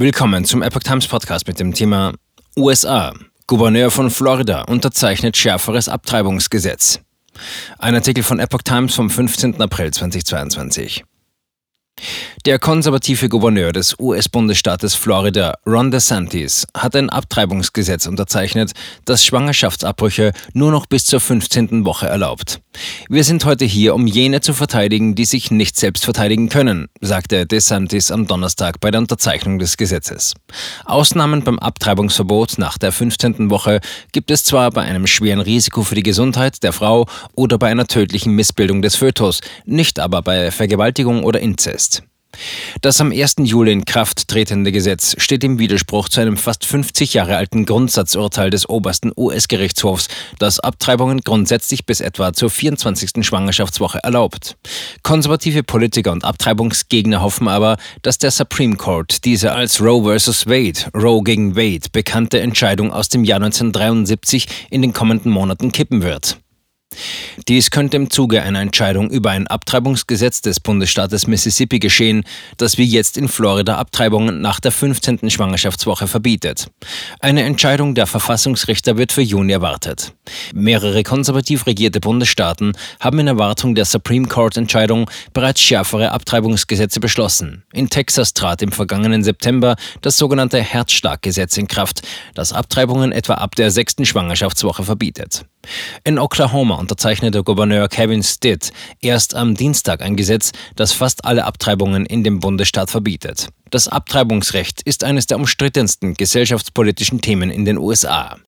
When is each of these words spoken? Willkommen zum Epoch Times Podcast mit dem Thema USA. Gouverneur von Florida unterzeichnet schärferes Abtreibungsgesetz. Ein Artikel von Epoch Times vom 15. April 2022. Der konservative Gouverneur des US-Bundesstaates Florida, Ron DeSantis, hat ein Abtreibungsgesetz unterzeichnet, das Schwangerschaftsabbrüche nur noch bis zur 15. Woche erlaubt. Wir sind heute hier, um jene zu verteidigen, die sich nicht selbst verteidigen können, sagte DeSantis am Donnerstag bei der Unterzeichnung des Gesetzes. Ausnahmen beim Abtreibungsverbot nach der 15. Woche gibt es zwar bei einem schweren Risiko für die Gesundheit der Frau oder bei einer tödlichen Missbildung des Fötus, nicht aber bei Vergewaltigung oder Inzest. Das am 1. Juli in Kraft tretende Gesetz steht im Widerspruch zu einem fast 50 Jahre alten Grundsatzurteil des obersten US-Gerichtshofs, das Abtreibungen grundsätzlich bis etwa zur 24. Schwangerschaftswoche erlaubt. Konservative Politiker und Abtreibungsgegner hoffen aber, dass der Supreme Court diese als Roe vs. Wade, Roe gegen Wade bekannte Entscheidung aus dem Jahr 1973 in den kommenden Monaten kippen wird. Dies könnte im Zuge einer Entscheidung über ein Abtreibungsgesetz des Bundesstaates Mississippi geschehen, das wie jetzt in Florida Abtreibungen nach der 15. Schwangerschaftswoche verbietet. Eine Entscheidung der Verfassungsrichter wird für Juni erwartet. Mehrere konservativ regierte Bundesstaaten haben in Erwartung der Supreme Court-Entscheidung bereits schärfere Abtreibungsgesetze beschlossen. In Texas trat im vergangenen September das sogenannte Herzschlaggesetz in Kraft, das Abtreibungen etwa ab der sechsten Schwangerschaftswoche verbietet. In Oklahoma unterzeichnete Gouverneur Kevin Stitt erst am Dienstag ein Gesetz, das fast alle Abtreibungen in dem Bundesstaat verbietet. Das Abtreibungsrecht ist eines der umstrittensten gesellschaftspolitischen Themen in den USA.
Willkommen 0.00 0.46
zum 0.46 0.62
Epoch 0.62 0.80
Times 0.80 1.06
Podcast 1.06 1.46
mit 1.46 1.60
dem 1.60 1.74
Thema 1.74 2.14
USA. 2.56 3.12
Gouverneur 3.46 3.90
von 3.90 4.08
Florida 4.08 4.62
unterzeichnet 4.62 5.36
schärferes 5.36 5.90
Abtreibungsgesetz. 5.90 7.00
Ein 7.78 7.94
Artikel 7.96 8.24
von 8.24 8.38
Epoch 8.38 8.62
Times 8.62 8.94
vom 8.94 9.10
15. 9.10 9.60
April 9.60 9.90
2022. 9.90 11.04
Der 12.46 12.58
konservative 12.58 13.28
Gouverneur 13.28 13.70
des 13.70 13.96
US-Bundesstaates 13.98 14.94
Florida, 14.94 15.58
Ron 15.66 15.90
DeSantis, 15.90 16.66
hat 16.74 16.96
ein 16.96 17.10
Abtreibungsgesetz 17.10 18.06
unterzeichnet, 18.06 18.72
das 19.04 19.22
Schwangerschaftsabbrüche 19.26 20.32
nur 20.54 20.70
noch 20.70 20.86
bis 20.86 21.04
zur 21.04 21.20
15. 21.20 21.84
Woche 21.84 22.06
erlaubt. 22.06 22.62
Wir 23.10 23.24
sind 23.24 23.44
heute 23.44 23.66
hier, 23.66 23.94
um 23.94 24.06
jene 24.06 24.40
zu 24.40 24.54
verteidigen, 24.54 25.14
die 25.14 25.26
sich 25.26 25.50
nicht 25.50 25.76
selbst 25.76 26.04
verteidigen 26.04 26.48
können, 26.48 26.86
sagte 27.02 27.44
DeSantis 27.44 28.10
am 28.10 28.26
Donnerstag 28.26 28.80
bei 28.80 28.90
der 28.90 29.02
Unterzeichnung 29.02 29.58
des 29.58 29.76
Gesetzes. 29.76 30.32
Ausnahmen 30.86 31.44
beim 31.44 31.58
Abtreibungsverbot 31.58 32.56
nach 32.56 32.78
der 32.78 32.92
15. 32.92 33.50
Woche 33.50 33.80
gibt 34.12 34.30
es 34.30 34.44
zwar 34.44 34.70
bei 34.70 34.80
einem 34.80 35.06
schweren 35.06 35.40
Risiko 35.40 35.82
für 35.82 35.94
die 35.94 36.02
Gesundheit 36.02 36.62
der 36.62 36.72
Frau 36.72 37.04
oder 37.36 37.58
bei 37.58 37.68
einer 37.68 37.86
tödlichen 37.86 38.32
Missbildung 38.34 38.80
des 38.80 38.96
Fötus, 38.96 39.42
nicht 39.66 40.00
aber 40.00 40.22
bei 40.22 40.50
Vergewaltigung 40.50 41.22
oder 41.22 41.40
Inzest. 41.40 42.02
Das 42.80 43.00
am 43.00 43.12
1. 43.12 43.36
Juli 43.44 43.72
in 43.72 43.84
Kraft 43.84 44.28
tretende 44.28 44.72
Gesetz 44.72 45.14
steht 45.18 45.44
im 45.44 45.58
Widerspruch 45.58 46.08
zu 46.08 46.20
einem 46.20 46.36
fast 46.36 46.64
50 46.64 47.14
Jahre 47.14 47.36
alten 47.36 47.66
Grundsatzurteil 47.66 48.50
des 48.50 48.68
obersten 48.68 49.12
US-Gerichtshofs, 49.16 50.08
das 50.38 50.60
Abtreibungen 50.60 51.20
grundsätzlich 51.20 51.86
bis 51.86 52.00
etwa 52.00 52.32
zur 52.32 52.50
24. 52.50 53.24
Schwangerschaftswoche 53.24 53.98
erlaubt. 54.02 54.56
Konservative 55.02 55.62
Politiker 55.62 56.12
und 56.12 56.24
Abtreibungsgegner 56.24 57.22
hoffen 57.22 57.48
aber, 57.48 57.76
dass 58.02 58.18
der 58.18 58.30
Supreme 58.30 58.76
Court 58.76 59.24
diese 59.24 59.52
als 59.52 59.80
Roe 59.80 60.18
vs. 60.18 60.46
Wade, 60.46 60.90
Roe 60.94 61.22
gegen 61.22 61.56
Wade 61.56 61.88
bekannte 61.92 62.40
Entscheidung 62.40 62.92
aus 62.92 63.08
dem 63.08 63.24
Jahr 63.24 63.40
1973 63.40 64.46
in 64.70 64.82
den 64.82 64.92
kommenden 64.92 65.30
Monaten 65.32 65.72
kippen 65.72 66.02
wird. 66.02 66.38
Dies 67.48 67.70
könnte 67.70 67.96
im 67.96 68.10
Zuge 68.10 68.42
einer 68.42 68.60
Entscheidung 68.60 69.10
über 69.10 69.30
ein 69.30 69.46
Abtreibungsgesetz 69.46 70.42
des 70.42 70.60
Bundesstaates 70.60 71.26
Mississippi 71.26 71.78
geschehen, 71.78 72.24
das 72.58 72.78
wie 72.78 72.84
jetzt 72.84 73.16
in 73.16 73.28
Florida 73.28 73.76
Abtreibungen 73.76 74.40
nach 74.40 74.60
der 74.60 74.72
15. 74.72 75.30
Schwangerschaftswoche 75.30 76.06
verbietet. 76.06 76.68
Eine 77.20 77.42
Entscheidung 77.42 77.94
der 77.94 78.06
Verfassungsrichter 78.06 78.96
wird 78.96 79.12
für 79.12 79.22
Juni 79.22 79.52
erwartet. 79.52 80.12
Mehrere 80.54 81.02
konservativ 81.02 81.66
regierte 81.66 82.00
Bundesstaaten 82.00 82.72
haben 83.00 83.18
in 83.18 83.26
Erwartung 83.26 83.74
der 83.74 83.84
Supreme 83.84 84.28
Court-Entscheidung 84.28 85.10
bereits 85.32 85.60
schärfere 85.60 86.12
Abtreibungsgesetze 86.12 87.00
beschlossen. 87.00 87.64
In 87.72 87.90
Texas 87.90 88.34
trat 88.34 88.62
im 88.62 88.72
vergangenen 88.72 89.24
September 89.24 89.76
das 90.02 90.18
sogenannte 90.18 90.60
Herzschlaggesetz 90.62 91.56
in 91.56 91.68
Kraft, 91.68 92.02
das 92.34 92.52
Abtreibungen 92.52 93.12
etwa 93.12 93.34
ab 93.34 93.54
der 93.54 93.70
sechsten 93.70 94.04
Schwangerschaftswoche 94.04 94.84
verbietet. 94.84 95.44
In 96.04 96.18
Oklahoma 96.18 96.76
unterzeichnete 96.76 97.42
Gouverneur 97.44 97.88
Kevin 97.88 98.22
Stitt 98.22 98.72
erst 99.00 99.34
am 99.34 99.54
Dienstag 99.54 100.00
ein 100.02 100.16
Gesetz, 100.16 100.52
das 100.76 100.92
fast 100.92 101.24
alle 101.24 101.44
Abtreibungen 101.44 102.06
in 102.06 102.24
dem 102.24 102.40
Bundesstaat 102.40 102.90
verbietet. 102.90 103.48
Das 103.70 103.86
Abtreibungsrecht 103.86 104.82
ist 104.82 105.04
eines 105.04 105.26
der 105.26 105.36
umstrittensten 105.36 106.14
gesellschaftspolitischen 106.14 107.20
Themen 107.20 107.50
in 107.50 107.64
den 107.64 107.78
USA. 107.78 108.36